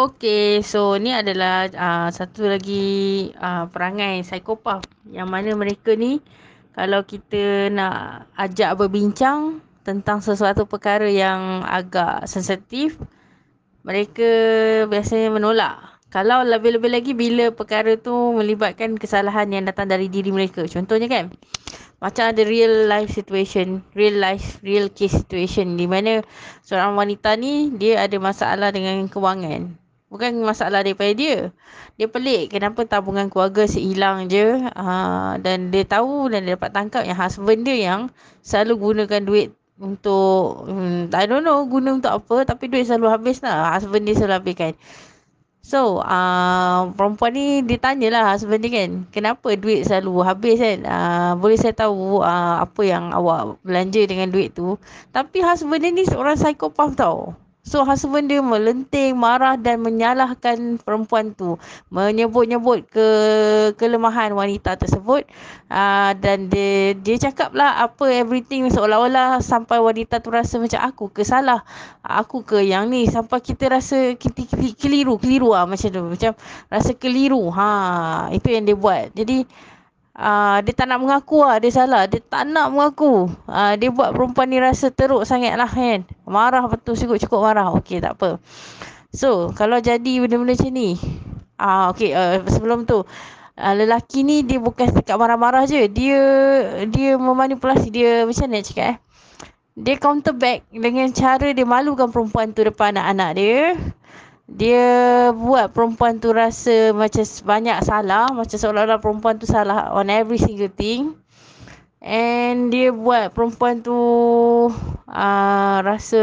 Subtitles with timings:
[0.00, 4.80] Okey, so ni adalah uh, satu lagi uh, perangai psikopat
[5.12, 6.24] yang mana mereka ni
[6.72, 12.96] kalau kita nak ajak berbincang tentang sesuatu perkara yang agak sensitif,
[13.84, 14.24] mereka
[14.88, 15.76] biasanya menolak.
[16.08, 20.64] Kalau lebih-lebih lagi bila perkara tu melibatkan kesalahan yang datang dari diri mereka.
[20.64, 21.28] Contohnya kan,
[22.00, 26.24] macam ada real life situation, real life, real case situation di mana
[26.64, 29.79] seorang wanita ni dia ada masalah dengan kewangan.
[30.10, 31.54] Bukan masalah daripada dia.
[31.94, 34.58] Dia pelik kenapa tabungan keluarga sehilang je.
[34.74, 38.00] Uh, dan dia tahu dan dia dapat tangkap yang husband dia yang
[38.42, 42.42] selalu gunakan duit untuk, hmm, I don't know guna untuk apa.
[42.42, 43.78] Tapi duit selalu habis lah.
[43.78, 44.74] Husband dia selalu habiskan.
[45.62, 48.90] So, uh, perempuan ni dia tanyalah husband dia kan.
[49.14, 50.78] Kenapa duit selalu habis kan?
[50.82, 54.74] Uh, boleh saya tahu uh, apa yang awak belanja dengan duit tu.
[55.14, 57.38] Tapi husband dia ni seorang psikopat tau.
[57.60, 61.60] So husband dia melenting, marah dan menyalahkan perempuan tu.
[61.92, 63.08] Menyebut-nyebut ke
[63.76, 65.28] kelemahan wanita tersebut.
[65.68, 71.12] Uh, dan dia dia cakap lah apa everything seolah-olah sampai wanita tu rasa macam aku
[71.12, 71.60] ke salah.
[72.00, 73.04] Aku ke yang ni.
[73.04, 74.40] Sampai kita rasa kita
[74.80, 75.20] keliru.
[75.20, 76.00] Keliru lah macam tu.
[76.00, 76.32] Macam
[76.72, 77.52] rasa keliru.
[77.52, 79.12] Ha, itu yang dia buat.
[79.12, 79.44] Jadi
[80.10, 82.04] Uh, dia tak nak mengaku lah dia salah.
[82.10, 83.30] Dia tak nak mengaku.
[83.46, 86.02] Uh, dia buat perempuan ni rasa teruk sangat lah kan.
[86.26, 87.70] Marah betul cukup-cukup marah.
[87.78, 88.42] Okey tak apa.
[89.14, 90.98] So kalau jadi benda-benda macam ni.
[91.60, 93.06] Uh, Okey uh, sebelum tu.
[93.60, 95.86] Uh, lelaki ni dia bukan setakat marah-marah je.
[95.86, 96.20] Dia
[96.90, 97.88] dia memanipulasi.
[97.94, 98.98] Dia macam mana cakap eh.
[99.78, 103.78] Dia counter back dengan cara dia malukan perempuan tu depan anak-anak dia
[104.50, 110.42] dia buat perempuan tu rasa macam banyak salah macam seolah-olah perempuan tu salah on every
[110.42, 111.14] single thing.
[112.00, 113.94] And dia buat perempuan tu
[115.06, 116.22] uh, rasa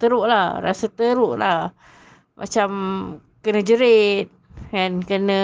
[0.00, 1.76] teruk lah rasa teruk lah.
[2.40, 2.68] Macam
[3.44, 4.32] kena jerit
[4.72, 5.04] kan?
[5.04, 5.40] Kena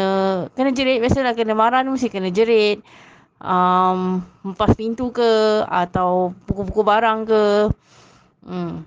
[0.57, 2.81] kena jerit biasalah kena marah ni mesti kena jerit.
[3.43, 4.23] Um,
[4.79, 7.45] pintu ke atau pukul-pukul barang ke.
[8.47, 8.87] Hmm.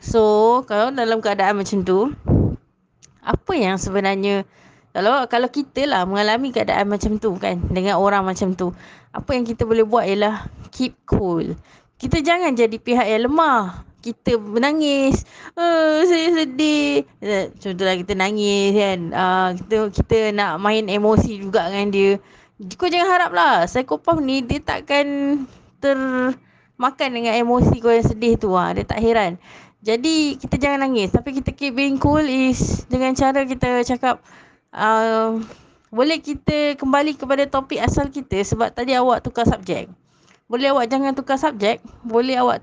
[0.00, 2.10] So, kalau dalam keadaan macam tu,
[3.20, 4.48] apa yang sebenarnya
[4.90, 8.74] kalau kalau kita lah mengalami keadaan macam tu kan dengan orang macam tu,
[9.14, 11.54] apa yang kita boleh buat ialah keep cool.
[12.00, 13.86] Kita jangan jadi pihak yang lemah.
[14.00, 15.28] Kita menangis.
[15.52, 17.04] Oh, saya sedih.
[17.60, 19.00] Contohlah kita nangis kan.
[19.12, 22.16] Uh, kita kita nak main emosi juga dengan dia.
[22.80, 23.54] Kau jangan harap lah.
[23.68, 25.06] Psikopat ni dia takkan
[25.84, 28.56] termakan dengan emosi kau yang sedih tu.
[28.56, 28.72] Ha.
[28.72, 29.36] Dia tak heran.
[29.80, 34.20] Jadi kita jangan nangis tapi kita keep being cool is dengan cara kita cakap
[34.76, 35.40] uh,
[35.88, 39.88] boleh kita kembali kepada topik asal kita sebab tadi awak tukar subjek.
[40.52, 42.60] Boleh awak jangan tukar subjek, boleh awak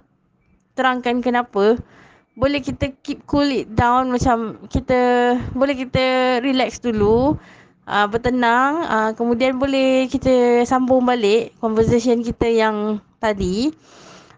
[0.77, 1.81] terangkan kenapa.
[2.37, 7.33] Boleh kita keep cool it down macam kita boleh kita relax dulu.
[7.87, 13.71] Uh, bertenang uh, kemudian boleh kita sambung balik conversation kita yang tadi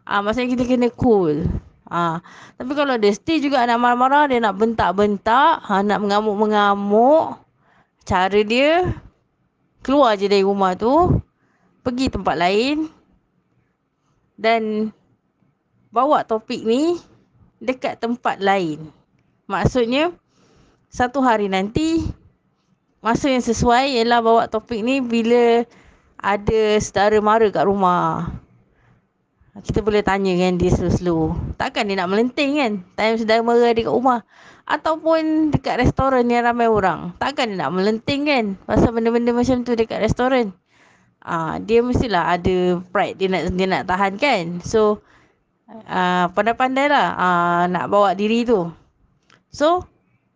[0.05, 1.49] uh, maksudnya kita kena cool
[1.89, 2.21] Ha.
[2.55, 7.41] Tapi kalau dia still juga nak marah-marah, dia nak bentak-bentak, ha, nak mengamuk-mengamuk,
[8.05, 8.93] cara dia
[9.81, 11.17] keluar je dari rumah tu,
[11.81, 12.85] pergi tempat lain
[14.37, 14.93] dan
[15.89, 17.01] bawa topik ni
[17.57, 18.93] dekat tempat lain.
[19.49, 20.13] Maksudnya,
[20.93, 22.05] satu hari nanti,
[23.01, 25.65] masa yang sesuai ialah bawa topik ni bila
[26.19, 28.29] ada saudara mara kat rumah.
[29.49, 31.33] Kita boleh tanya kan dia slow-slow.
[31.57, 32.71] Takkan dia nak melenting kan?
[32.93, 34.21] Time sedang merah dia kat rumah.
[34.69, 37.17] Ataupun dekat restoran yang ramai orang.
[37.17, 38.45] Takkan dia nak melenting kan?
[38.69, 40.53] Pasal benda-benda macam tu dekat restoran.
[41.19, 44.45] Ah, dia mestilah ada pride dia nak dia nak tahan kan?
[44.61, 45.01] So,
[45.89, 48.69] ah, pandai-pandai lah ah, nak bawa diri tu.
[49.49, 49.83] So,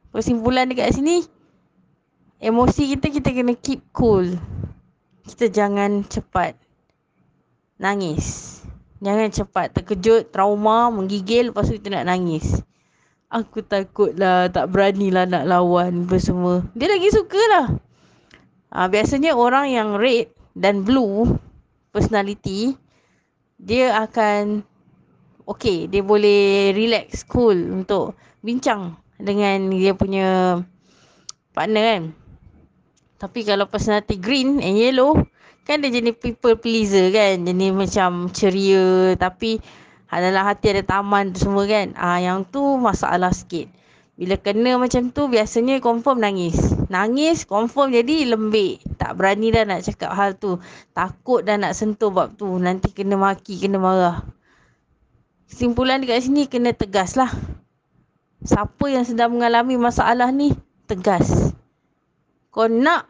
[0.10, 1.22] kesimpulan dekat sini,
[2.42, 4.26] emosi kita, kita kena keep cool.
[5.24, 6.58] Kita jangan cepat
[7.80, 8.53] nangis.
[9.04, 12.64] Jangan cepat terkejut, trauma, menggigil lepas tu kita nak nangis.
[13.28, 16.64] Aku takut lah, tak berani lah nak lawan apa semua.
[16.72, 17.68] Dia lagi suka lah.
[18.72, 21.36] Ha, biasanya orang yang red dan blue
[21.92, 22.80] personality,
[23.60, 24.64] dia akan
[25.52, 30.62] okay, dia boleh relax, cool untuk bincang dengan dia punya
[31.52, 32.04] partner kan.
[33.20, 35.16] Tapi kalau personality green and yellow,
[35.64, 37.44] Kan dia jenis people pleaser kan.
[37.48, 39.16] Jenis macam ceria.
[39.16, 39.64] Tapi
[40.12, 41.96] dalam hati ada taman tu semua kan.
[41.96, 43.72] Ah Yang tu masalah sikit.
[44.14, 46.54] Bila kena macam tu biasanya confirm nangis.
[46.94, 48.86] Nangis confirm jadi lembik.
[49.02, 50.62] Tak berani dah nak cakap hal tu.
[50.94, 52.46] Takut dah nak sentuh bab tu.
[52.62, 54.22] Nanti kena maki, kena marah.
[55.50, 57.30] Kesimpulan dekat sini kena tegas lah.
[58.44, 60.50] siapa yang sedang mengalami masalah ni,
[60.90, 61.54] tegas.
[62.50, 63.06] Kau nak,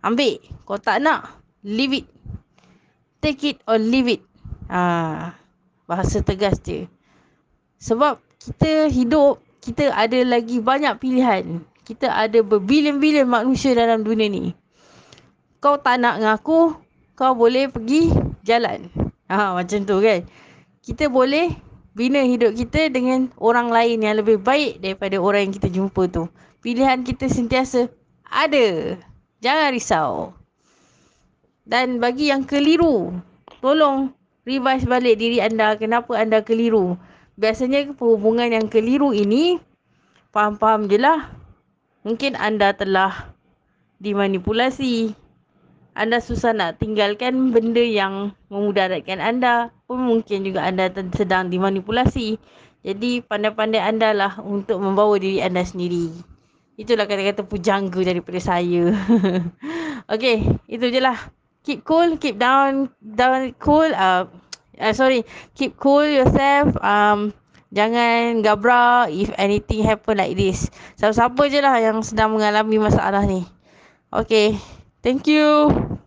[0.00, 0.40] ambil.
[0.64, 2.06] Kau tak nak, leave it.
[3.22, 4.22] Take it or leave it.
[4.66, 5.34] Ha,
[5.86, 6.90] bahasa tegas dia.
[7.78, 11.62] Sebab kita hidup, kita ada lagi banyak pilihan.
[11.82, 14.54] Kita ada berbilion-bilion manusia dalam dunia ni.
[15.62, 16.74] Kau tak nak ngaku,
[17.14, 18.10] kau boleh pergi
[18.42, 18.90] jalan.
[19.30, 20.26] Ha, macam tu kan.
[20.82, 21.54] Kita boleh
[21.94, 26.26] bina hidup kita dengan orang lain yang lebih baik daripada orang yang kita jumpa tu.
[26.62, 27.86] Pilihan kita sentiasa
[28.26, 28.98] ada.
[29.42, 30.41] Jangan risau.
[31.72, 33.16] Dan bagi yang keliru,
[33.64, 34.12] tolong
[34.44, 37.00] revise balik diri anda kenapa anda keliru.
[37.40, 39.56] Biasanya perhubungan yang keliru ini,
[40.36, 41.32] faham-faham je lah.
[42.04, 43.32] Mungkin anda telah
[44.04, 45.16] dimanipulasi,
[45.96, 52.36] anda susah nak tinggalkan benda yang memudaratkan anda pun mungkin juga anda sedang dimanipulasi.
[52.84, 56.12] Jadi pandai-pandai anda lah untuk membawa diri anda sendiri.
[56.76, 58.92] Itulah kata-kata pujangga daripada saya.
[60.12, 61.16] okay, itu je lah.
[61.62, 63.86] Keep cool, keep down, down cool.
[63.94, 64.26] Uh,
[64.78, 65.22] uh, sorry,
[65.54, 66.74] keep cool yourself.
[66.82, 67.30] Um,
[67.70, 70.68] jangan gabra if anything happen like this.
[70.98, 73.46] Siapa-siapa je lah yang sedang mengalami masalah ni.
[74.12, 74.58] Okay,
[75.02, 75.98] Thank you.